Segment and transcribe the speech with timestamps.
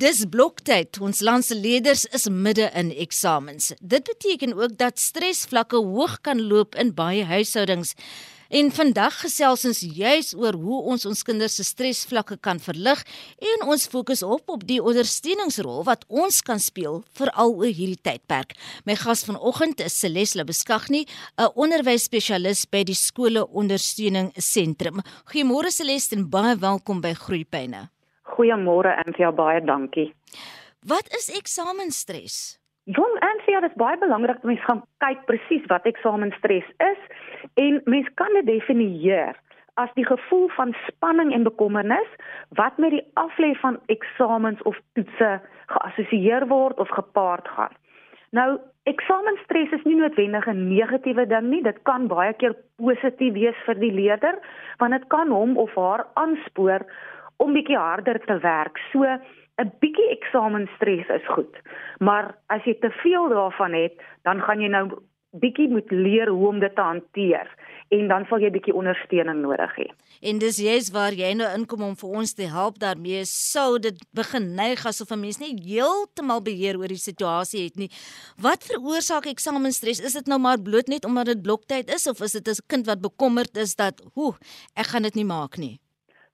[0.00, 0.96] Dis bloktyd.
[1.04, 3.74] Ons land se leerders is midde in eksamens.
[3.84, 7.92] Dit beteken ook dat stresvlakke hoog kan loop in baie huishoudings.
[8.48, 13.04] En vandag gesels ons juis oor hoe ons ons kinders se stresvlakke kan verlig
[13.52, 18.56] en ons fokus op op die ondersteuningsrol wat ons kan speel veral oor hierdie tydperk.
[18.88, 21.04] My gas vanoggend is Celeste Beskagni,
[21.36, 25.04] 'n onderwysspesialis by die skole ondersteuning sentrum.
[25.28, 27.90] Goeiemôre Celeste en baie welkom by Groeipyne.
[28.34, 30.10] Goeiemôre Anthea, baie dankie.
[30.86, 32.60] Wat is eksamenstres?
[32.84, 37.02] Jong Anthea, dit is baie belangrik om mens gaan kyk presies wat eksamenstres is
[37.60, 39.36] en mens kan dit definieer
[39.82, 42.08] as die gevoel van spanning en bekommernis
[42.58, 45.30] wat met die aflê van eksamens of toetse
[45.74, 47.76] geassosieer word of gepaard gaan.
[48.36, 48.58] Nou,
[48.90, 53.74] eksamenstres is nie noodwendig 'n negatiewe ding nie, dit kan baie keer positief wees vir
[53.74, 54.38] die leerder
[54.78, 56.86] want dit kan hom of haar aanspoor
[57.40, 58.78] om bietjie harder te werk.
[58.92, 59.04] So
[59.60, 61.54] 'n bietjie eksamenstres is goed.
[61.98, 64.86] Maar as jy te veel daarvan het, dan gaan jy nou
[65.30, 67.46] bietjie moet leer hoe om dit te hanteer
[67.94, 69.86] en dan sal jy bietjie ondersteuning nodig hê.
[70.26, 73.98] En dis jy's waar jy nou inkom om vir ons te help daarmee sou dit
[74.14, 77.90] begin neig asof 'n mens nie heeltemal beheer oor die situasie het nie.
[78.38, 80.00] Wat veroorsaak eksamenstres?
[80.00, 82.86] Is dit nou maar bloot net omdat dit bloktyd is of is dit 'n kind
[82.86, 84.34] wat bekommerd is dat, "Hoe,
[84.74, 85.80] ek gaan dit nie maak nie."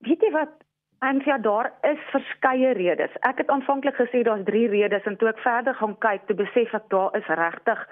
[0.00, 0.65] Weet jy wat
[1.06, 3.12] En ja, daar is verskeie redes.
[3.20, 6.72] Ek het aanvanklik gesê daar's 3 redes en toe ek verder gaan kyk, toe besef
[6.74, 7.84] ek daar is regtig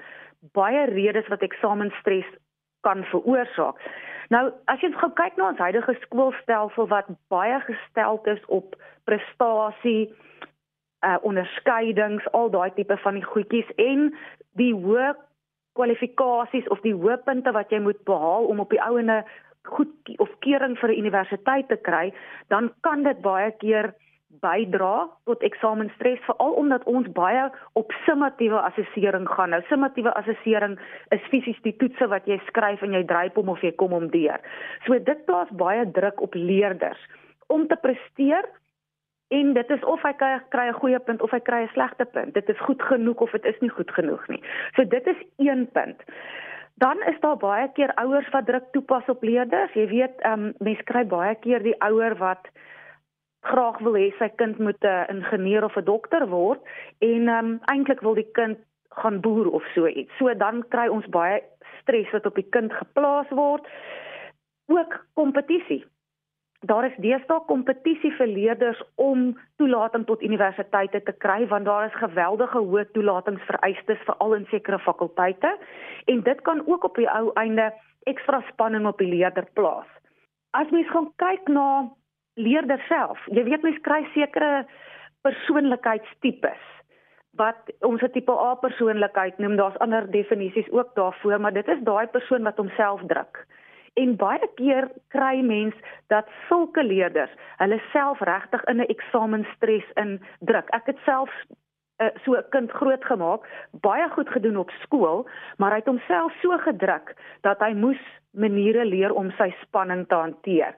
[0.58, 2.26] baie redes wat eksamenstres
[2.80, 3.78] kan veroorsaak.
[4.34, 8.74] Nou, as jy gou kyk na ons huidige skoolstelsel wat baie gestel is op
[9.08, 10.10] prestasie,
[11.06, 14.10] uh onderskeidings, al daai tipe van die goedjies en
[14.58, 15.12] die hoë
[15.78, 19.22] kwalifikasies of die hoë punte wat jy moet behaal om op die ouene
[19.64, 22.12] goed of kering vir 'n universiteit te kry,
[22.48, 23.94] dan kan dit baie keer
[24.42, 29.54] bydra tot eksamenstres veral omdat ons baie op summatiewe assessering gaan.
[29.54, 30.78] Nou summatiewe assessering
[31.14, 34.10] is fisies die toetse wat jy skryf en jy dryp hom of jy kom hom
[34.10, 34.40] deur.
[34.86, 37.00] So dit plaas baie druk op leerders
[37.52, 38.48] om te presteer
[39.34, 42.34] en dit is of hy kry 'n goeie punt of hy kry 'n slegte punt.
[42.34, 44.42] Dit is goed genoeg of dit is nie goed genoeg nie.
[44.76, 46.02] So dit is een punt.
[46.74, 49.72] Dan is daar baie keer ouers wat druk toepas op leerders.
[49.72, 52.50] Jy weet, ehm um, mense kry baie keer die ouer wat
[53.44, 56.60] graag wil hê sy kind moet 'n ingenieur of 'n dokter word
[56.98, 58.58] en ehm um, eintlik wil die kind
[58.88, 60.16] gaan boer of so iets.
[60.18, 61.42] So dan kry ons baie
[61.80, 63.66] stres wat op die kind geplaas word.
[64.66, 65.84] Ook kompetisie
[66.66, 71.98] daar is deesdae kompetisie vir leerders om toelating tot universiteite te kry want daar is
[72.00, 75.50] geweldige hoë toelatingsvereistes veral in sekere fakulteite
[76.12, 77.70] en dit kan ook op die ou einde
[78.10, 79.88] ekstra spanning op die leerder plaas.
[80.50, 81.88] As mens gaan kyk na
[82.40, 84.64] leerders self, jy weet mens kry sekere
[85.26, 86.70] persoonlikheidstipes
[87.40, 91.82] wat ons 'n tipe A persoonlikheid noem, daar's ander definisies ook daarvoor, maar dit is
[91.82, 93.46] daai persoon wat homself druk.
[93.94, 95.74] En baie keer kry mens
[96.10, 97.30] dat sulke leerders
[97.62, 100.68] hulle self regtig in 'n eksamenstres indruk.
[100.70, 101.30] Ek het self
[102.02, 106.58] uh, so 'n kind grootgemaak, baie goed gedoen op skool, maar hy het homself so
[106.58, 110.74] gedruk dat hy moes maniere leer om sy spanning te hanteer.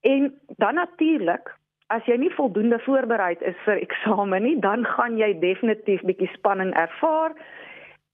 [0.00, 1.56] En dan natuurlik
[1.86, 6.74] As jy nie voldoende voorberei is vir eksamen nie, dan gaan jy definitief bietjie spanning
[6.74, 7.32] ervaar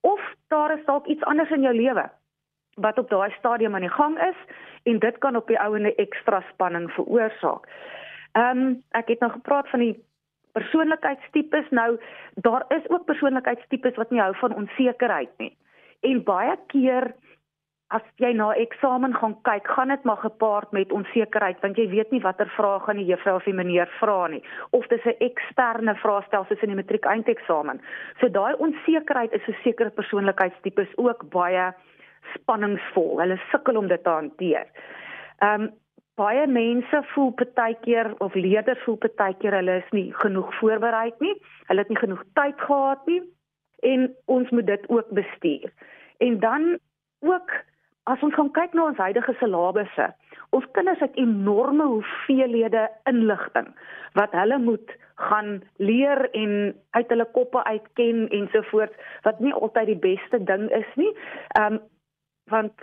[0.01, 2.09] of daar is dalk iets anders in jou lewe
[2.75, 4.37] wat op daai stadium aan die gang is
[4.83, 7.67] en dit kan op die ouene ekstra spanning veroorsaak.
[8.31, 9.95] Ehm um, ek het nou gepraat van die
[10.51, 11.69] persoonlikheidstipes.
[11.69, 11.99] Nou
[12.33, 15.57] daar is ook persoonlikheidstipes wat nie hou van onsekerheid nie.
[16.01, 17.11] En baie keer
[17.91, 22.11] as jy na eksamen gaan kyk, gaan dit maar gepaard met onsekerheid want jy weet
[22.15, 24.41] nie watter vrae gaan die juffrou of die meneer vra nie
[24.77, 27.81] of dis 'n eksterne vraestel soos in die matriek eindeksamen.
[28.19, 31.73] So daai onsekerheid is vir sekere persoonlikheidstipes ook baie
[32.35, 33.19] spanningsvol.
[33.19, 34.67] Hulle sukkel om dit te hanteer.
[35.39, 35.71] Ehm um,
[36.19, 41.11] baie mense voel baie keer of leerders voel baie keer hulle is nie genoeg voorberei
[41.19, 41.33] nie.
[41.69, 43.21] Hulle het nie genoeg tyd gehad nie
[43.81, 45.71] en ons moet dit ook bestuur.
[46.17, 46.77] En dan
[47.19, 47.51] ook
[48.03, 50.07] as ons gaan kyk na ons huidige syllabusse,
[50.49, 53.69] ons kinders het enorme hoeveelhede inligting
[54.19, 60.01] wat hulle moet gaan leer en uit hulle koppe uitken ensovoorts wat nie altyd die
[60.09, 61.11] beste ding is nie.
[61.57, 61.81] Ehm um,
[62.49, 62.73] want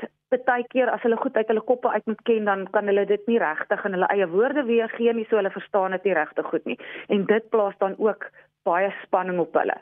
[0.44, 3.26] baie keer as hulle goed uit hulle koppe uit moet ken dan kan hulle dit
[3.26, 6.64] nie regtig in hulle eie woorde weergee nie so hulle verstaan dit nie regtig goed
[6.64, 6.78] nie
[7.08, 8.30] en dit plaas dan ook
[8.68, 9.76] baie spanning op hulle.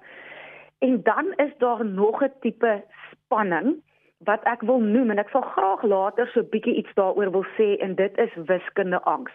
[0.78, 3.82] En dan is daar nog 'n tipe spanning
[4.24, 7.74] wat ek wil noem en ek sal graag later so bietjie iets daaroor wil sê
[7.84, 9.32] en dit is wiskunde angs.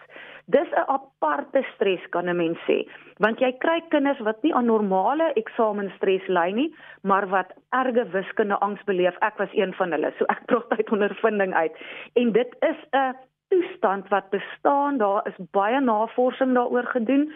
[0.50, 2.82] Dis 'n aparte stres kan 'n mens sê,
[3.18, 8.58] want jy kry kinders wat nie aan normale eksamenstres ly nie, maar wat erge wiskunde
[8.58, 9.16] angs beleef.
[9.20, 11.72] Ek was een van hulle, so ek praat uit ondervinding uit.
[12.14, 13.14] En dit is 'n
[13.48, 14.98] toestand wat bestaan.
[14.98, 17.32] Daar is baie navorsing daaroor gedoen.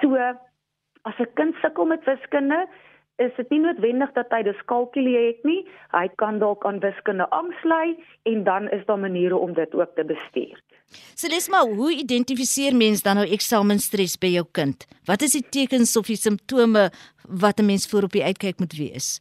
[0.00, 0.16] So
[1.02, 2.68] as 'n kind sukkel met wiskunde,
[3.16, 5.60] is dit nie noodwendig dat hy diskalkulie het nie.
[5.92, 7.26] Hy kan dalk aan wiskunde
[7.64, 10.60] ly en dan is daar maniere om dit ook te bestuur.
[11.14, 14.86] Celesma, hoe identifiseer mens dan nou eksamenstres by jou kind?
[15.04, 16.90] Wat is die tekens of die simptome
[17.28, 19.20] wat 'n mens voor op die uitkyk moet wees?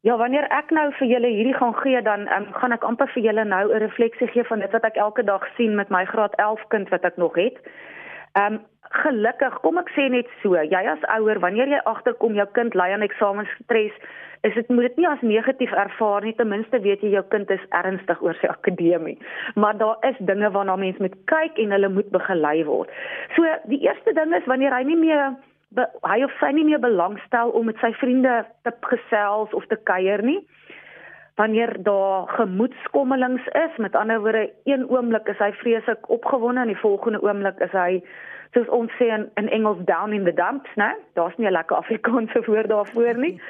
[0.00, 3.22] Ja, wanneer ek nou vir julle hierdie gaan gee, dan um, gaan ek amper vir
[3.22, 6.34] julle nou 'n refleksie gee van dit wat ek elke dag sien met my graad
[6.36, 7.56] 11 kind wat ek nog het.
[8.32, 8.60] Ehm um,
[9.02, 12.90] gelukkig, kom ek sê net so, jy as ouer, wanneer jy agterkom jou kind ly
[12.94, 13.96] aan eksamenstres,
[14.44, 17.50] is dit moet dit nie as negatief ervaar nie, ten minste weet jy jou kind
[17.54, 19.16] is ernstig oor sy akademie.
[19.56, 22.92] Maar daar is dinge waarna mens moet kyk en hulle moet begelei word.
[23.36, 25.32] So die eerste ding is wanneer hy nie meer
[25.74, 29.80] be, hy of sy nie meer belangstel om met sy vriende te gesels of te
[29.88, 30.42] kuier nie
[31.34, 36.78] wanneer daar gemoedskommelings is met ander woorde een oomblik is hy vreeslik opgewonde en die
[36.78, 38.04] volgende oomblik is hy
[38.52, 40.92] soos ons sê in, in Engels down in the dumps, né?
[41.14, 43.40] Daar's nie 'n lekker Afrikaanse woord daarvoor nie.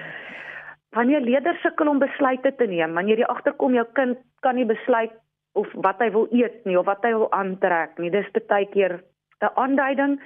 [0.94, 5.12] Wanneer leerders sukkel om besluite te neem, wanneer jy agterkom jou kind kan nie besluit
[5.55, 9.02] of wat hy wil eet nie of wat hy wil aantrek nie, dis baie keer
[9.43, 10.20] 'n aanduiding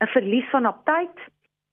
[0.00, 1.16] 'n verlies van aptyt.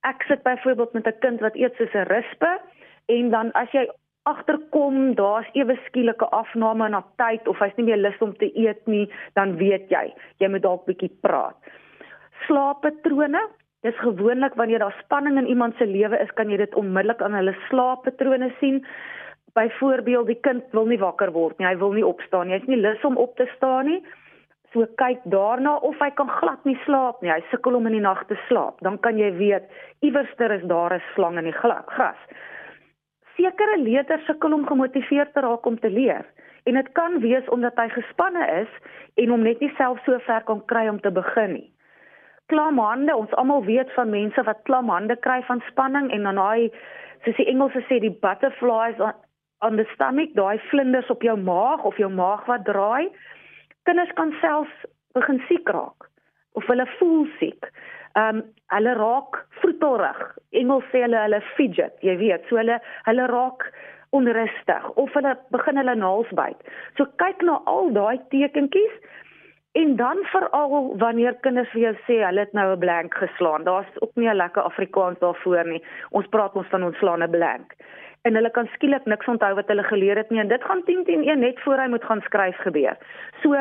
[0.04, 2.60] Ek sit byvoorbeeld met 'n kind wat eet soos 'n rispe
[3.08, 3.88] en dan as jy
[4.24, 8.88] agterkom daar's ewe skielike afname in aptyt of hy's nie meer lus om te eet
[8.88, 11.56] nie, dan weet jy, jy moet dalk bietjie praat
[12.46, 13.42] slaappatrone.
[13.86, 17.38] Dis gewoonlik wanneer daar spanning in iemand se lewe is, kan jy dit onmiddellik aan
[17.38, 18.82] hulle slaappatrone sien.
[19.54, 22.82] Byvoorbeeld, die kind wil nie wakker word nie, hy wil nie opstaan nie, hy's nie
[22.82, 24.02] lus om op te staan nie.
[24.74, 27.32] So kyk daarna of hy kan glad nie slaap nie.
[27.32, 28.82] Hy sukkel om in die nag te slaap.
[28.86, 29.70] Dan kan jy weet
[30.06, 32.20] iewerster is daar 'n slang in die gras.
[33.38, 36.26] Sekere leerders sukkel om gemotiveerd te raak om te leer.
[36.66, 38.72] En dit kan wees omdat hy gespanne is
[39.16, 41.72] en hom net nie self so ver kan kry om te begin nie
[42.52, 43.16] klam hande.
[43.16, 46.70] Ons almal weet van mense wat klam hande kry van spanning en dan daai
[47.26, 49.16] soos die Engelse sê die butterflies on,
[49.66, 53.10] on the stomach, daai vlinders op jou maag of jou maag wat draai.
[53.90, 54.86] Kinders kan selfs
[55.18, 56.10] begin siek raak
[56.58, 57.70] of hulle voel siek.
[58.18, 60.24] Ehm um, hulle raak vroetelrig.
[60.60, 63.70] Engels sê hulle hulle fidget, jy weet, so hulle hulle raak
[64.16, 66.60] onrustig of hulle begin hulle naels byt.
[66.98, 68.96] So kyk na al daai tekentjies
[69.72, 73.64] En dan veral wanneer kinders vir jou sê hulle het nou 'n blank geslaan.
[73.64, 75.84] Daar's ook nie 'n lekker Afrikaans daarvoor nie.
[76.10, 77.76] Ons praat ons van ons slaan 'n blank.
[78.22, 81.04] En hulle kan skielik niks onthou wat hulle geleer het nie en dit gaan 10
[81.04, 82.98] 10 1 net voor hy moet gaan skryf gebeur.
[83.42, 83.56] So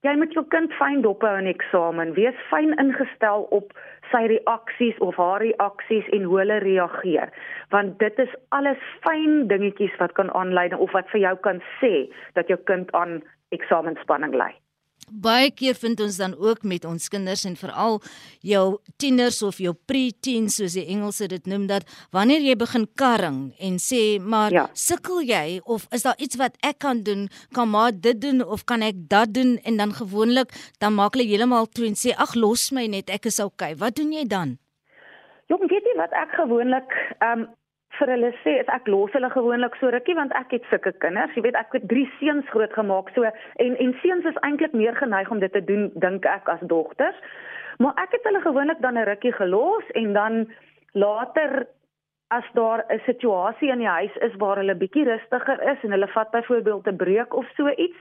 [0.00, 2.14] jy moet jou kind fyn dop hou in eksamen.
[2.14, 3.72] Wees fyn ingestel op
[4.10, 7.32] sy reaksies of haar reaksies en hoe hulle reageer.
[7.68, 12.06] Want dit is alles fyn dingetjies wat kan aanlei of wat vir jou kan sê
[12.32, 14.52] dat jou kind aan eksamenspanning ly.
[15.10, 18.00] Baie keer vind ons dan ook met ons kinders en veral
[18.42, 23.52] jou tieners of jou pre-teens soos die Engelse dit noem dat wanneer jy begin karring
[23.62, 24.66] en sê maar ja.
[24.74, 25.60] sukkel jy?
[25.64, 27.28] Of is daar iets wat ek kan doen?
[27.54, 28.42] Kan maar dit doen?
[28.42, 29.56] Of kan ek dat doen?
[29.62, 30.50] En dan gewoonlik
[30.82, 33.76] dan maak hulle heeltemal toe en sê ag los my net ek is okay.
[33.78, 34.58] Wat doen jy dan?
[35.46, 36.10] Jong weet jy wat?
[36.18, 36.90] Ek gewoonlik
[37.22, 37.46] um,
[37.98, 41.34] vir hulle sê is ek los hulle gewoonlik so rukkie want ek het sulke kinders.
[41.34, 45.30] Jy weet ek het drie seuns grootgemaak so en en seuns is eintlik meer geneig
[45.30, 47.16] om dit te doen dink ek as dogters.
[47.78, 50.46] Maar ek het hulle gewoonlik dan 'n rukkie gelos en dan
[50.92, 51.66] later
[52.28, 56.08] as daar 'n situasie in die huis is waar hulle bietjie rustiger is en hulle
[56.08, 57.98] vat byvoorbeeld 'n breek of so iets,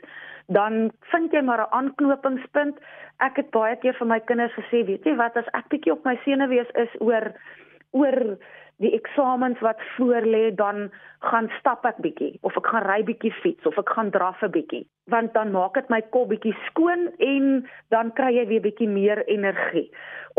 [0.47, 2.79] dan vind jy maar 'n aanknopingspunt.
[3.17, 6.03] Ek het baie keer vir my kinders gesê, weet jy wat, as ek bietjie op
[6.03, 7.31] my senuwees is oor
[7.91, 8.37] oor
[8.83, 10.89] die eksamens wat voor lê dan
[11.19, 14.51] gaan stap ek bietjie of ek gaan ry bietjie fiets of ek gaan draf 'n
[14.51, 18.87] bietjie want dan maak dit my kop bietjie skoon en dan kry jy weer bietjie
[18.89, 19.91] meer energie.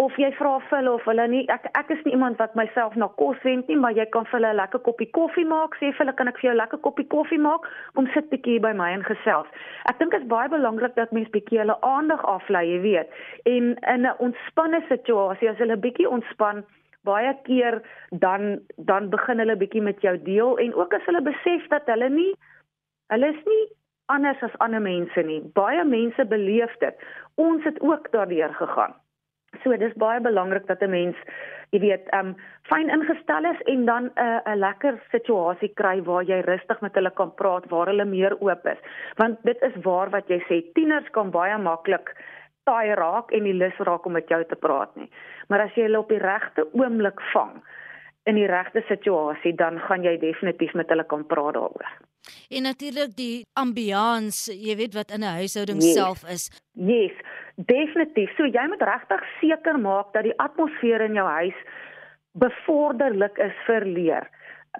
[0.03, 2.97] Of jy vra vir hulle of hulle nie ek ek is nie iemand wat myself
[2.97, 5.93] na kos wend nie maar jy kan vir hulle 'n lekker koppie koffie maak sê
[5.93, 7.63] vir hulle kan ek vir jou 'n lekker koppie koffie maak?
[7.95, 9.47] Kom sit bietjie by my en gesels.
[9.89, 13.09] Ek dink dit is baie belangrik dat mens bietjie hulle aandag aflei jy weet.
[13.45, 16.65] En in 'n ontspanne situasie as hulle bietjie ontspan
[17.09, 17.81] baie keer
[18.27, 18.61] dan
[18.91, 22.33] dan begin hulle bietjie met jou deel en ook as hulle besef dat hulle nie
[23.15, 23.65] hulle is nie
[24.15, 25.41] anders as ander mense nie.
[25.59, 26.95] Baie mense beleef dit.
[27.35, 28.95] Ons het ook daardeur gegaan.
[29.65, 31.17] So dis baie belangrik dat 'n mens,
[31.71, 32.37] jy weet, um
[32.71, 36.95] fyn ingestel is en dan 'n uh, 'n lekker situasie kry waar jy rustig met
[36.95, 38.79] hulle kan praat, waar hulle meer oop is.
[39.17, 42.15] Want dit is waar wat jy sê, tieners kan baie maklik
[42.69, 45.09] taai raak en nie lus raak om met jou te praat nie.
[45.49, 47.57] Maar as jy hulle op die regte oomblik vang
[48.27, 51.91] in die regte situasie, dan gaan jy definitief met hulle kan praat daaroor.
[52.51, 55.95] En natuurlik die ambiance, jy weet wat in 'n huishouding yes.
[55.95, 56.51] self is.
[56.75, 57.15] Yes,
[57.55, 58.31] definitief.
[58.37, 61.59] So jy moet regtig seker maak dat die atmosfeer in jou huis
[62.33, 64.31] bevorderlik is vir leer.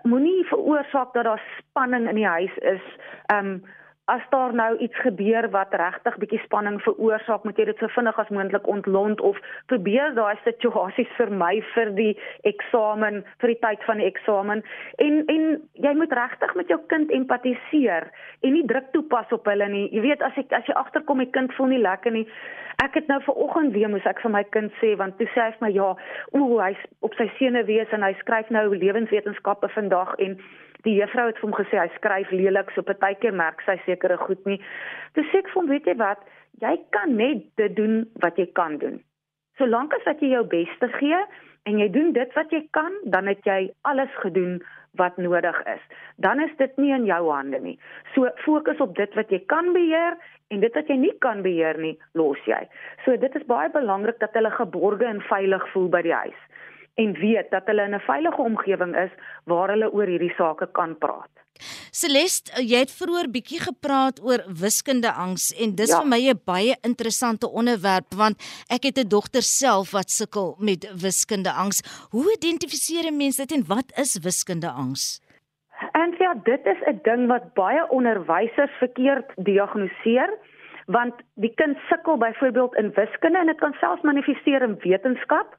[0.03, 2.85] Moenie veroorsaak dat daar spanning in die huis is.
[3.33, 3.63] Um
[4.07, 8.19] as daar nou iets gebeur wat regtig bietjie spanning veroorsaak, moet jy dit so vinnig
[8.23, 9.39] as moontlik ontlont of
[9.73, 12.13] probeer daai situasies vermy vir die
[12.47, 14.63] eksamen, vir die tyd van die eksamen.
[15.03, 15.49] En en
[15.87, 18.07] jy moet regtig met jou kind empatiseer
[18.47, 19.89] en nie druk toepas op hulle nie.
[19.91, 22.29] Jy weet as ek as jy agterkom die kind voel nie lekker nie.
[22.85, 25.49] Ek het nou ver oggend weer moes ek vir my kind sê want toe sê
[25.49, 25.91] hy vir my ja,
[26.37, 30.39] ooh, hy's op sy senuwees en hy skryf nou lewenswetenskappe vandag en
[30.87, 34.43] die juffrou het vir hom gesê hy skryf lelik so partykeer merk sy sekere goed
[34.49, 34.61] nie.
[35.19, 36.23] Toe sê ek vir hom, weet jy wat,
[36.63, 39.01] jy kan net dit doen wat jy kan doen.
[39.61, 41.21] Solank as wat jy jou beste gee
[41.67, 44.61] en jy doen dit wat jy kan, dan het jy alles gedoen
[45.01, 45.83] wat nodig is.
[46.23, 47.77] Dan is dit nie in jou hande nie.
[48.15, 50.17] So fokus op dit wat jy kan beheer
[50.55, 52.63] en dit wat jy nie kan beheer nie, los jy.
[53.05, 56.45] So dit is baie belangrik dat hulle geborge en veilig voel by die huis
[56.97, 59.13] en weet dat hulle in 'n veilige omgewing is
[59.45, 61.33] waar hulle oor hierdie sake kan praat.
[61.91, 66.01] Celeste, jy het vroeër bietjie gepraat oor wiskunde angs en dis ja.
[66.01, 68.37] vir my 'n baie interessante onderwerp want
[68.69, 71.83] ek het 'n dogter self wat sukkel met wiskunde angs.
[72.11, 75.21] Hoe identifiseer 'n mens dit en wat is wiskunde angs?
[75.93, 80.31] En ja, dit is 'n ding wat baie onderwysers verkeerd diagnoseer
[80.87, 85.57] want die kind sukkel byvoorbeeld in wiskunde en dit kan selfs manifesteer in wetenskap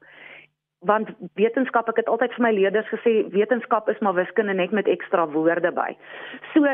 [0.80, 4.88] want wetenskap ek het altyd vir my leerders gesê wetenskap is maar wiskunde net met
[4.88, 5.96] ekstra woorde by.
[6.54, 6.66] So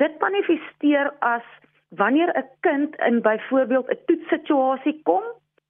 [0.00, 1.44] dit manifesteer as
[1.88, 5.22] wanneer 'n kind in byvoorbeeld 'n toetssituasie kom,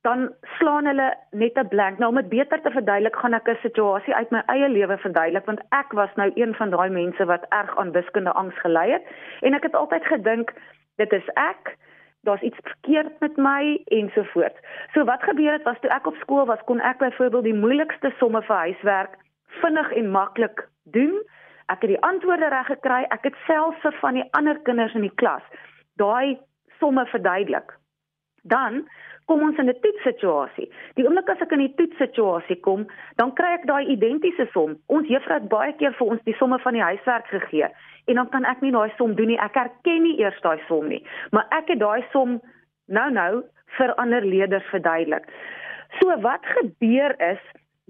[0.03, 1.99] dan slaan hulle net 'n blank.
[1.99, 5.45] Nou om dit beter te verduidelik, gaan ek 'n situasie uit my eie lewe verduidelik
[5.45, 9.03] want ek was nou een van daai mense wat erg aan wiskunde angs gelei het
[9.41, 10.53] en ek het altyd gedink
[10.97, 11.77] dit is ek
[12.23, 14.59] daar's iets verkeerd met my ensovoorts.
[14.93, 18.13] So wat gebeur het was toe ek op skool was, kon ek byvoorbeeld die moeilikste
[18.19, 19.19] somme vir huiswerk
[19.61, 21.15] vinnig en maklik doen.
[21.67, 23.03] Ek het die antwoorde reg gekry.
[23.09, 25.45] Ek het selfs vir van die ander kinders in die klas
[26.01, 26.39] daai
[26.79, 27.75] somme verduidelik.
[28.43, 28.89] Dan
[29.25, 30.73] kom ons in 'n toetssituasie.
[30.95, 32.87] Die oomblik as ek in die toetssituasie kom,
[33.17, 34.77] dan kry ek daai identiese som.
[34.87, 37.69] Ons juffrou het baie keer vir ons die somme van die huiswerk gegee
[38.05, 39.41] en dan kan ek nie daai som doen nie.
[39.41, 42.41] Ek herken nie eers daai som nie, maar ek het daai som
[42.87, 43.43] nou nou
[43.79, 45.29] vir ander leerders verduidelik.
[46.01, 47.43] So wat gebeur is,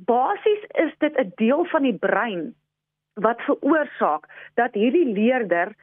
[0.07, 2.55] basies is dit 'n deel van die brein
[3.15, 5.75] wat veroorsaak dat hierdie leerder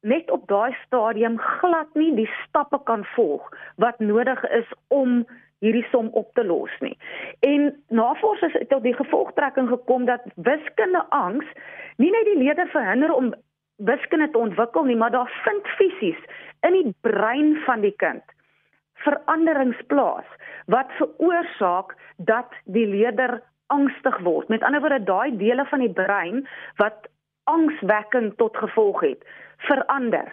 [0.00, 5.26] net op daai stadium glad nie die stappe kan volg wat nodig is om
[5.60, 6.96] hierdie som op te los nie.
[7.40, 11.46] En navorsers het tot die gevolgtrekking gekom dat wiskunde angs
[11.96, 13.34] nie net die leerder verhinder om
[13.84, 16.20] wiskunde te ontwikkel nie, maar daar vind fisies
[16.66, 18.24] in die brein van die kind
[19.04, 20.26] veranderings plaas
[20.66, 24.48] wat veroorsaak dat die leerder angstig word.
[24.48, 26.44] Met ander woorde, daai dele van die brein
[26.76, 27.08] wat
[27.50, 29.24] angswekking tot gevolg het,
[29.68, 30.28] verander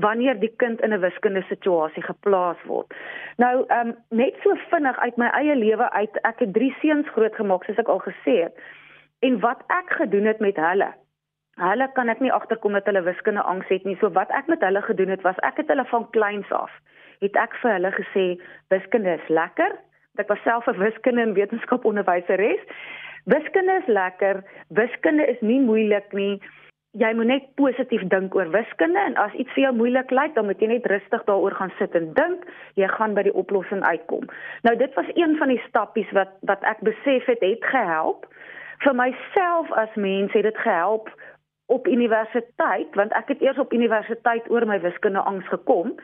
[0.00, 2.94] wanneer die kind in 'n wiskundige situasie geplaas word.
[3.36, 7.08] Nou, ehm um, net so vinnig uit my eie lewe uit, ek het drie seuns
[7.08, 8.56] grootgemaak soos ek al gesê het.
[9.20, 10.92] En wat ek gedoen het met hulle,
[11.68, 13.96] hulle kan ek nie agterkom dat hulle wiskunde angs het nie.
[14.00, 16.70] So wat ek met hulle gedoen het was ek het hulle van kleins af
[17.22, 18.24] het ek vir hulle gesê
[18.74, 19.76] wiskunde is lekker.
[20.20, 22.62] Ek was self 'n wiskunde en wetenskap onderwyseres.
[23.24, 24.42] Wiskunde is lekker.
[24.68, 26.42] Wiskunde is nie moeilik nie.
[26.92, 30.44] Jy moet net positief dink oor wiskunde en as iets vir jou moeilik lyk, dan
[30.44, 32.44] moet jy net rustig daaroor gaan sit en dink.
[32.74, 34.28] Jy gaan by die oplossing uitkom.
[34.62, 38.26] Nou dit was een van die stappies wat wat ek besef het het gehelp.
[38.78, 41.08] Vir myself as mens het dit gehelp
[41.72, 45.94] op universiteit want ek het eers op universiteit oor my wiskunde angs gekom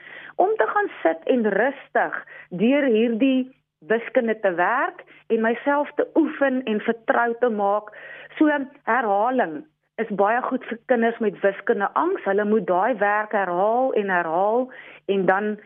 [0.44, 2.18] om te gaan sit en rustig
[2.62, 3.48] deur hierdie
[3.78, 7.92] wiskunde te werk en myself te oefen en vertrou te maak.
[8.38, 8.50] So
[8.82, 9.64] herhaling
[10.02, 12.24] is baie goed vir kinders met wiskunde angs.
[12.24, 14.70] Hulle moet daai werk herhaal en herhaal
[15.06, 15.58] en dan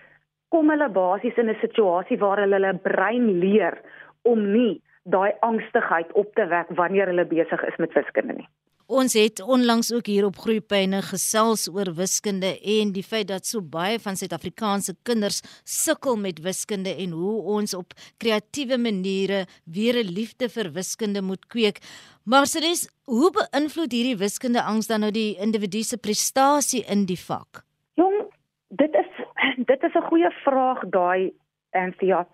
[0.52, 3.78] kom hulle basies in 'n situasie waar hulle hulle brein leer
[4.22, 8.48] om nie daai angstigheid op te wek wanneer hulle besig is met wiskunde nie.
[8.92, 13.64] Ons het onlangs ook hier op Groepyne gesels oor wiskunde en die feit dat so
[13.64, 20.12] baie van Suid-Afrikaanse kinders sukkel met wiskunde en hoe ons op kreatiewe maniere weer 'n
[20.18, 21.78] liefde vir wiskunde moet kweek.
[22.24, 27.20] Maar Ceres, hoe beïnvloed hierdie wiskunde angs dan nou die individu se prestasie in die
[27.28, 27.64] vak?
[27.94, 28.28] Jong,
[28.68, 29.10] dit is
[29.72, 31.32] dit is 'n goeie vraag daai
[31.70, 32.26] Anthea.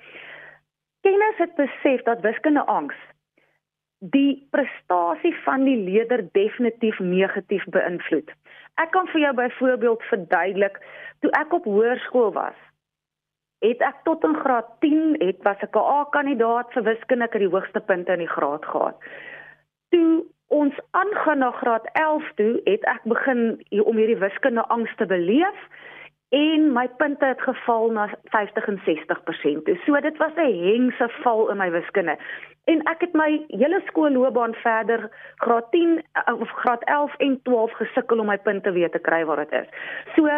[1.03, 2.99] Kenners het besef dat wiskunde angs
[3.99, 8.31] die prestasie van die leerder definitief negatief beïnvloed.
[8.79, 10.79] Ek kan vir jou byvoorbeeld verduidelik,
[11.21, 12.59] toe ek op hoërskool was,
[13.65, 17.43] het ek tot in graad 10 het was ek 'n A-kandidaat vir wiskunde, ek het
[17.43, 18.97] die hoogste punte in die graad gehad.
[19.91, 25.07] Toe ons aangaan na graad 11 toe, het ek begin om hierdie wiskunde angs te
[25.07, 25.59] beleef
[26.29, 29.65] en my punte het geval na 50 en 60%.
[29.65, 32.19] Dus so dit was 'n hengse val in my wiskunde.
[32.65, 37.73] En ek het my hele skoolloopbaan verder graad 10 eh, of graad 11 en 12
[37.73, 39.69] gesukkel om my punte weer te kry waar dit is.
[40.15, 40.29] So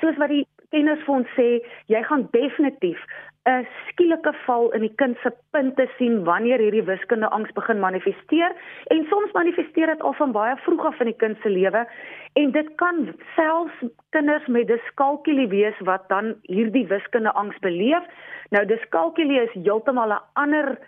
[0.00, 1.48] soos wat die kenners vir ons sê,
[1.86, 3.04] jy gaan definitief
[3.44, 8.54] 'n skielike val in die kind se punte sien wanneer hierdie wiskunde angs begin manifesteer
[8.94, 11.82] en soms manifesteer dit al van baie vroeg af in die kind se lewe
[12.40, 13.84] en dit kan selfs
[14.16, 18.08] kinders met diskalkulie wees wat dan hierdie wiskunde angs beleef.
[18.50, 20.78] Nou diskalkulie is heeltemal 'n ander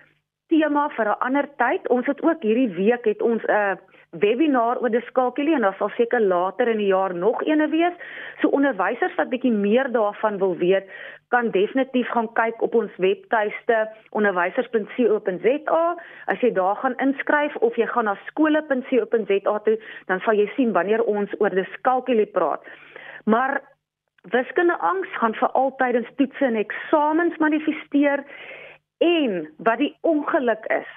[0.49, 1.89] tema vir 'n ander tyd.
[1.89, 3.77] Ons het ook hierdie week het ons 'n uh,
[4.23, 7.93] webinar oor diskalkulie en daar sal seker later in die jaar nog eene wees.
[8.41, 10.91] So onderwysers wat bietjie meer daarvan wil weet,
[11.29, 13.79] kan definitief gaan kyk op ons webtuiste
[14.11, 15.85] onderwysers.co.za.
[16.27, 20.73] As jy daar gaan inskryf of jy gaan na skole.co.za toe, dan sal jy sien
[20.73, 22.63] wanneer ons oor diskalkulie praat.
[23.25, 23.61] Maar
[24.31, 28.25] wiskunde angs gaan vir altyd in toetse en eksamens manifesteer
[28.99, 30.89] en wat die ongeluk is,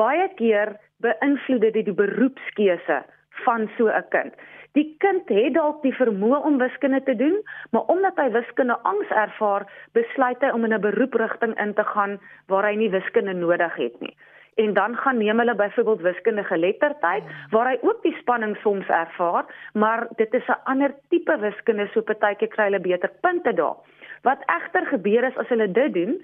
[0.00, 3.02] baie keer beïnvloed dit die beroepskeuse
[3.44, 4.34] van so 'n kind.
[4.78, 7.36] Die kind het dalk die vermoë om wiskunde te doen,
[7.70, 9.66] maar omdat hy wiskunde angs ervaar,
[9.98, 14.00] besluit hy om in 'n beroeprigting in te gaan waar hy nie wiskunde nodig het
[14.00, 14.16] nie.
[14.54, 19.44] En dan gaan neem hulle byvoorbeeld wiskunde geletterdheid waar hy ook die spanning soms ervaar,
[19.72, 23.76] maar dit is 'n ander tipe wiskunde, so partykeer kry hulle beter punte daar.
[24.22, 26.22] Wat egter gebeur is as hulle dit doen,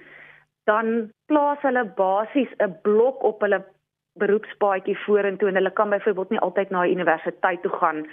[0.66, 3.64] dan plaas hulle basies 'n blok op hulle
[4.18, 8.06] beroepspaadjie vorentoe en hulle kan byvoorbeeld nie altyd na universiteit toe gaan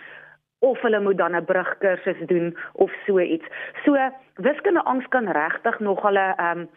[0.60, 3.46] of hulle moet dan 'n brugkursus doen of so iets.
[3.83, 3.98] So
[4.35, 6.70] wiskunde angs kan regtig nog hulle ehm um,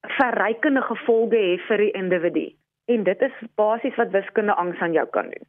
[0.00, 2.46] verrykende gevolge hê vir die individu.
[2.84, 5.46] En dit is basies wat wiskunde angs aan jou kan doen.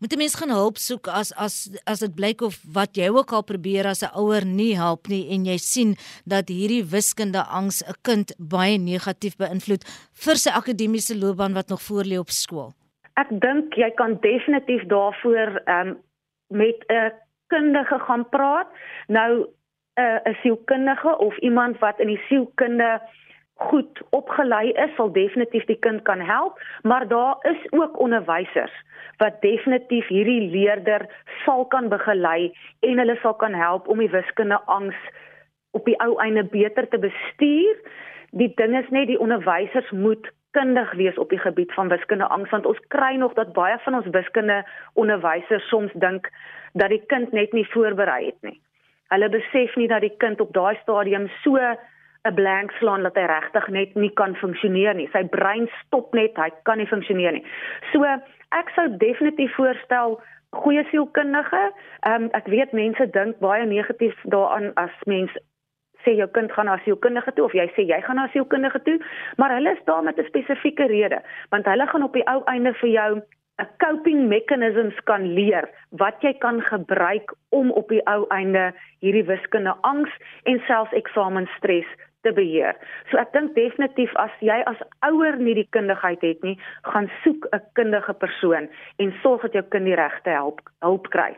[0.00, 3.32] Moet 'n mens gaan hulp soek as as as dit blyk of wat jy ook
[3.32, 7.82] al probeer as 'n ouer nie help nie en jy sien dat hierdie wiskunde angs
[7.82, 9.84] 'n kind baie negatief beïnvloed
[10.24, 12.74] vir sy akademiese loopbaan wat nog voor lê op skool.
[13.14, 15.98] Ek dink jy kan definitief daarvoor ehm um,
[16.48, 17.12] met 'n
[17.46, 18.68] kundige gaan praat.
[19.06, 19.46] Nou
[20.00, 23.00] 'n sielkundige of iemand wat in die sielkunde
[23.60, 28.74] goed opgelei is, sal definitief die kind kan help, maar daar is ook onderwysers
[29.20, 31.04] wat definitief hierdie leerder
[31.44, 34.96] sal kan begelei en hulle sal kan help om die wiskunde angs
[35.76, 37.76] op die ou einde beter te bestuur.
[38.30, 42.50] Die ding is net die onderwysers moet kundig wees op die gebied van wiskunde angs
[42.50, 44.62] want ons kry nog dat baie van ons wiskunde
[44.94, 46.32] onderwysers soms dink
[46.72, 48.58] dat die kind net nie voorberei het nie.
[49.12, 51.58] Hulle besef nie dat die kind op daai stadium so
[52.28, 55.08] 'n blank slaan dat hy regtig net nie kan funksioneer nie.
[55.12, 57.44] Sy brein stop net, hy kan nie funksioneer nie.
[57.92, 58.04] So
[58.52, 61.62] ek sou definitief voorstel goeie sielkundige.
[62.06, 65.32] Ehm um, ek weet mense dink baie negatief daaraan as mens
[66.04, 68.98] sê jou kind gaan na sielkundige toe of jy sê jy gaan na sielkundige toe,
[69.36, 72.74] maar hulle is daar met 'n spesifieke rede, want hulle gaan op die ou einde
[72.74, 73.22] vir jou
[73.60, 79.24] 'n coping mechanisms kan leer wat jy kan gebruik om op die ou einde hierdie
[79.24, 80.10] wiskunde angs
[80.44, 81.86] en selfs eksamenstres
[82.22, 82.76] te beheer.
[83.10, 87.46] So ek dink definitief as jy as ouer nie die kundigheid het nie, gaan soek
[87.52, 91.36] 'n kundige persoon en sorg dat jou kind die regte help hulp kry.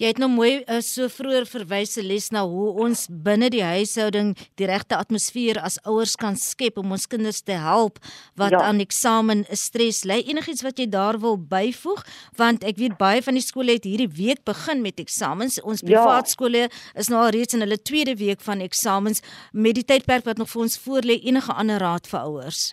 [0.00, 3.60] Jy het nou mooi uh, so vroeër verwys se les na hoe ons binne die
[3.60, 8.00] huishouding die regte atmosfeer as ouers kan skep om ons kinders te help
[8.40, 8.62] wat ja.
[8.64, 10.22] aan eksamen stres lê.
[10.32, 12.00] Enigiets wat jy daar wil byvoeg
[12.40, 15.60] want ek weet baie van die skole het hierdie week begin met eksamens.
[15.60, 15.90] Ons ja.
[15.92, 19.20] privaat skole is nou al reeds in hulle tweede week van eksamens
[19.52, 21.20] met die tydperk wat nog vir ons voorlê.
[21.28, 22.70] Enige ander raad vir ouers?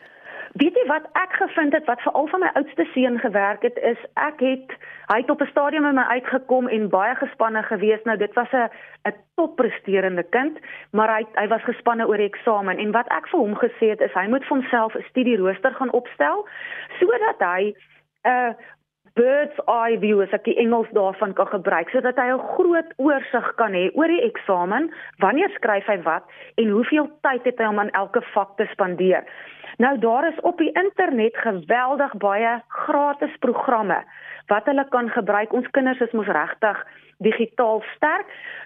[0.57, 3.99] Weet jy wat ek gevind het wat veral van my oudste seun gewerk het is
[4.15, 4.71] ek het
[5.11, 8.03] hy het op 'n stadium met my uitgekom en baie gespanne gewees.
[8.03, 8.69] Nou dit was 'n
[9.09, 10.57] 'n toppresterende kind,
[10.91, 14.01] maar hy hy was gespanne oor die eksamen en wat ek vir hom gesê het
[14.01, 16.47] is hy moet vir homself 'n studierooster gaan opstel
[16.99, 17.73] sodat hy
[18.23, 18.53] 'n uh,
[19.17, 23.47] bird's eye view as ek die Engels daarvan kan gebruik sodat hy 'n groot oorsig
[23.61, 26.23] kan hê oor die eksamen, wanneer skryf hy wat
[26.57, 29.25] en hoeveel tyd het hy om aan elke vak te spandeer.
[29.77, 34.03] Nou daar is op die internet geweldig baie gratis programme
[34.47, 35.53] wat hulle kan gebruik.
[35.53, 36.77] Ons kinders is mos regtig
[37.17, 38.25] digitaal sterk.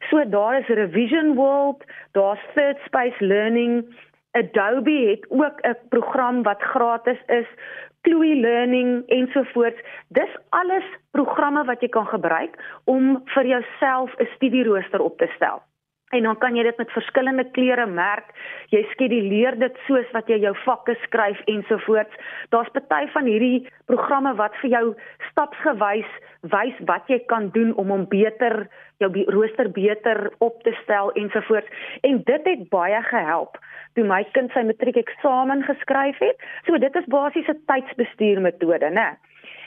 [0.09, 3.85] So daar is Revision World, daar's Third Space Learning,
[4.31, 7.47] Adobe het ook 'n program wat gratis is.
[8.01, 9.81] Chloe Learning ensovoorts.
[10.07, 15.61] Dis alles programme wat jy kan gebruik om vir jouself 'n studierooster op te stel.
[16.11, 18.33] En dan kan jy dit met verskillende kleure merk.
[18.73, 22.17] Jy skeduleer dit soos wat jy jou vakke skryf ensovoorts.
[22.51, 24.85] Daar's party van hierdie programme wat vir jou
[25.29, 26.11] stapsgewys
[26.51, 28.65] wys wat jy kan doen om hom beter
[29.01, 31.71] jou rooster beter op te stel ensovoorts.
[32.01, 33.57] En dit het baie gehelp
[33.95, 36.37] toe my kind sy matriek eksamen geskryf het.
[36.67, 39.17] So dit is basies 'n tydsbestuurmetode, né?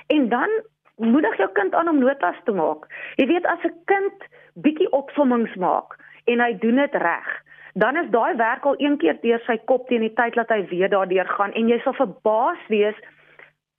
[0.06, 0.48] En dan
[0.96, 2.86] moedig jou kind aan om notas te maak.
[3.16, 7.42] Jy weet as 'n kind bietjie opsommings maak en hy doen dit reg,
[7.74, 10.62] dan is daai werk al een keer deur sy kop teen die tyd dat hy
[10.70, 12.98] weer daardeur gaan en jy sal verbaas wees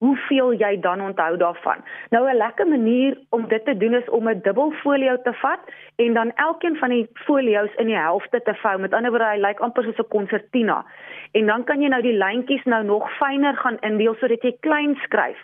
[0.04, 1.84] hoeveel jy dan onthou daarvan.
[2.10, 5.62] Nou 'n lekker manier om dit te doen is om 'n dubbelfolio te vat
[5.96, 8.80] en dan elkeen van die folio's in die helfte te vou.
[8.80, 10.86] Met ander woorde, hy lyk amper soos 'n konsertina.
[11.32, 14.96] En dan kan jy nou die lyntjies nou nog fyner gaan indeel sodat jy klein
[14.96, 15.44] skryf.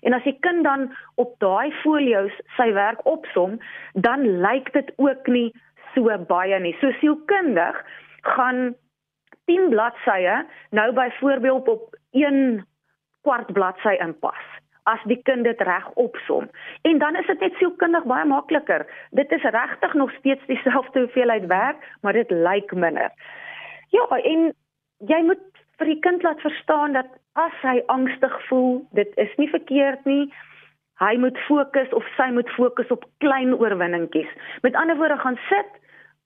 [0.00, 3.58] En as die kind dan op daai folio's sy werk opsom,
[3.92, 5.54] dan lyk dit ook nie
[5.94, 6.76] so baie nie.
[6.80, 7.78] So sielkundig
[8.22, 8.74] gaan
[9.50, 11.94] 10 bladsye nou byvoorbeeld op
[13.22, 14.50] kwart bladsy inpas
[14.90, 16.48] as die kind dit reg opsom.
[16.82, 18.82] En dan is dit net sielkundig baie makliker.
[19.10, 23.12] Dit is regtig nog steeds dieselfde hoeveelheid werk, maar dit lyk minder.
[23.94, 24.50] Ja, en
[25.06, 25.44] jy moet
[25.78, 27.06] vir die kind laat verstaan dat
[27.38, 30.26] as hy angstig voel, dit is nie verkeerd nie.
[31.02, 34.30] Hy moet fokus of sy moet fokus op klein oorwinningkies.
[34.66, 35.78] Met ander woorde gaan sit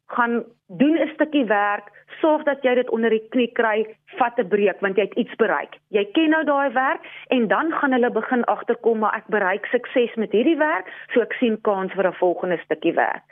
[0.07, 1.91] gaan doen 'n stukkie werk,
[2.21, 5.35] sorg dat jy dit onder die knie kry, vat 'n breek want jy het iets
[5.35, 5.79] bereik.
[5.89, 10.15] Jy ken nou daai werk en dan gaan hulle begin agterkom maar ek bereik sukses
[10.15, 13.23] met hierdie werk, so ek sien kans vir 'n volgende stukkie werk.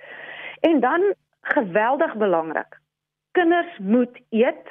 [0.60, 2.80] En dan geweldig belangrik.
[3.32, 4.66] Kinders moet eet,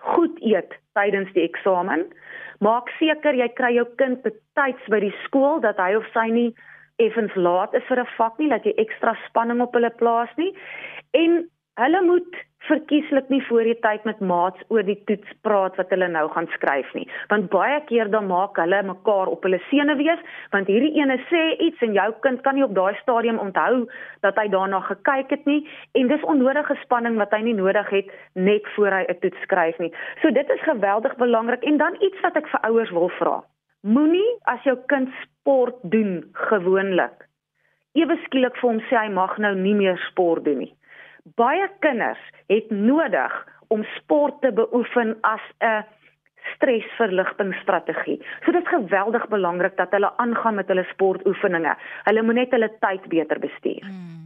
[0.00, 2.06] goed eet tydens die eksamen.
[2.58, 6.54] Maak seker jy kry jou kind betyds by die skool dat hy of sy nie
[7.06, 10.52] effens laat is vir 'n vak nie, dat jy ekstra spanning op hulle plaas nie.
[11.12, 12.32] En hulle moet
[12.68, 16.46] verkieslik nie voor die tyd met maats oor die toets praat wat hulle nou gaan
[16.54, 20.22] skryf nie, want baie keer dan maak hulle mekaar op hulle senuwees,
[20.54, 23.86] want hierdie ene sê iets en jou kind kan nie op daai stadium onthou
[24.26, 25.62] dat hy daarna gekyk het nie
[25.98, 29.78] en dis onnodige spanning wat hy nie nodig het net voor hy 'n toets skryf
[29.78, 29.92] nie.
[30.22, 33.42] So dit is geweldig belangrik en dan iets wat ek vir ouers wil vra.
[33.82, 37.26] Moenie as jou kind sport doen gewoonlik
[37.92, 40.74] ewe skielik vir hom sê hy mag nou nie meer sport doen nie
[41.38, 43.34] baie kinders het nodig
[43.68, 45.84] om sport te beoefen as 'n
[46.54, 48.18] stresverligtingstrategie.
[48.44, 51.76] So dit is geweldig belangrik dat hulle aangaan met hulle sportoefeninge.
[52.04, 53.84] Hulle moet net hulle tyd beter bestuur.
[53.86, 54.21] Hmm.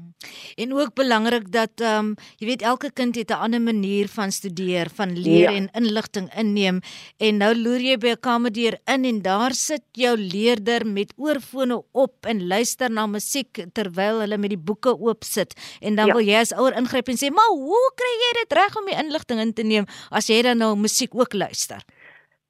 [0.57, 4.33] En ook belangrik dat ehm um, jy weet elke kind het 'n ander manier van
[4.33, 5.57] studeer, van leer ja.
[5.57, 6.81] en inligting inneem
[7.17, 11.83] en nou loer jy by 'n kamerdeur in en daar sit jou leerder met oorfone
[11.93, 16.13] op en luister na musiek terwyl hulle met die boeke oop sit en dan ja.
[16.13, 19.05] wil jy as ouer ingryp en sê, "Maar hoe kry jy dit reg om die
[19.05, 21.85] inligting in te neem as jy dan nou musiek ook luister?"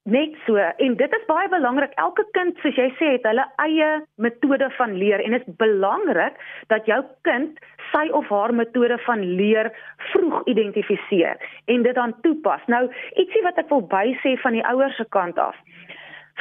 [0.06, 1.94] Net so en dit is baie belangrik.
[1.98, 3.88] Elke kind soos jy sê het hulle eie
[4.22, 6.36] metode van leer en dit is belangrik
[6.70, 9.72] dat jou kind sy of haar metode van leer
[10.12, 11.42] vroeg identifiseer
[11.74, 12.62] en dit dan toepas.
[12.70, 12.84] Nou,
[13.18, 15.58] ietsie wat ek wil bysê van die ouers se kant af.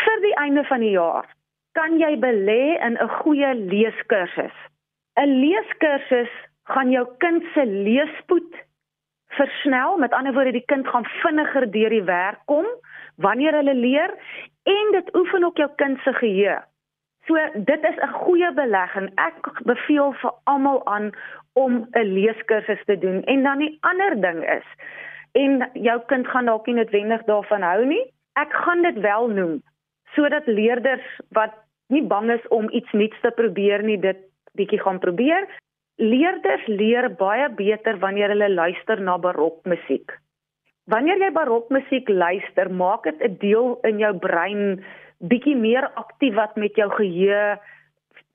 [0.05, 1.25] Vir die einde van die jaar
[1.73, 4.57] kan jy belê in 'n goeie leeskursus.
[5.17, 6.29] 'n Leeskursus
[6.69, 8.53] gaan jou kind se leespoed
[9.27, 9.97] versnel.
[9.97, 12.65] Met ander woorde, die kind gaan vinniger deur die werk kom
[13.17, 14.13] wanneer hulle leer
[14.63, 16.57] en dit oefen ook jou kind se geheue.
[17.27, 19.09] So dit is 'n goeie belegging.
[19.15, 21.11] Ek beveel vir almal aan
[21.53, 23.23] om 'n leeskursus te doen.
[23.23, 24.67] En dan die ander ding is
[25.31, 28.03] en jou kind gaan dalk nie noodwendig daarvan hou nie.
[28.33, 29.63] Ek gaan dit wel noem
[30.15, 31.53] sodat leerders wat
[31.87, 34.17] nie bang is om iets nuuts te probeer nie, dit
[34.53, 35.47] bietjie gaan probeer.
[35.95, 40.15] Leerders leer baie beter wanneer hulle luister na barokmusiek.
[40.85, 44.85] Wanneer jy barokmusiek luister, maak dit 'n deel in jou brein
[45.17, 47.57] bietjie meer aktief wat met jou geheue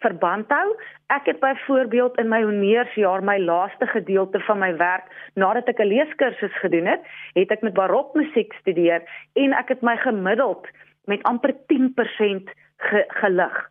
[0.03, 0.75] verband hou.
[1.15, 5.93] Ek het byvoorbeeld in my honeursjaar my laaste gedeelte van my werk nadat ek 'n
[5.93, 7.03] leeskursus gedoen het,
[7.35, 9.03] het ek met barokmusiek studeer
[9.35, 10.67] en ek het my gemiddeld
[11.07, 13.71] met amper 10% ge gelig.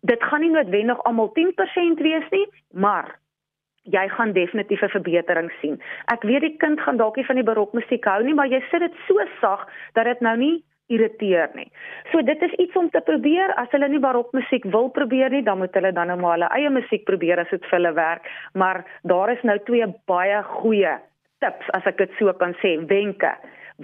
[0.00, 3.18] Dit gaan nie noodwendig almal 10% wees nie, maar
[3.92, 5.80] jy gaan definitief 'n verbetering sien.
[6.12, 8.80] Ek weet die kind gaan dalk nie van die barokmusiek hou nie, maar jy sit
[8.80, 11.66] dit so sag dat dit nou nie irriteer nie.
[12.12, 13.54] So dit is iets om te probeer.
[13.58, 16.70] As hulle nie barokmusiek wil probeer nie, dan moet hulle dan nou maar hulle eie
[16.70, 20.98] musiek probeer as dit vir hulle werk, maar daar is nou twee baie goeie
[21.44, 23.34] tips as ek dit so kan sê, wenke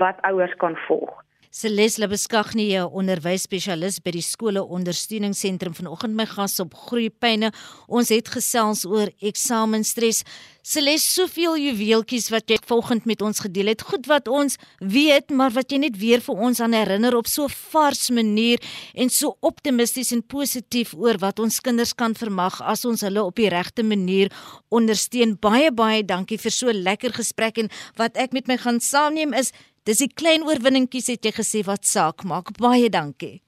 [0.01, 1.13] wat ouers kan volg.
[1.53, 7.53] Celeste Beskagnie, 'n onderwysspesialis by die skole ondersteuningsentrum vanoggend my gas op groeipyne.
[7.89, 10.23] Ons het gesels oor eksamenstres.
[10.63, 13.83] Celeste, soveel juweeltjies wat jy volgend met ons gedeel het.
[13.83, 17.49] Goed wat ons weet, maar wat jy net weer vir ons aan herinner op so
[17.49, 18.59] vars manier
[18.95, 23.37] en so optimisties en positief oor wat ons kinders kan vermag as ons hulle op
[23.37, 24.33] die regte manier
[24.71, 25.37] ondersteun.
[25.37, 29.53] Baie baie dankie vir so lekker gesprek en wat ek met my gaan saamneem is
[29.83, 32.53] Dis die klein oorwinningkies het jy gesê wat saak maak.
[32.63, 33.41] Baie dankie.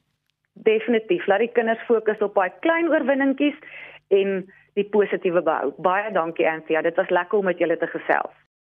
[0.67, 1.29] Definitief.
[1.31, 3.55] Laat die kinders fokus op daai klein oorwinningkies
[4.11, 4.41] en
[4.75, 5.71] die positiewe behou.
[5.87, 6.83] Baie dankie Anthea.
[6.83, 8.35] Dit was lekker om met julle te gesels.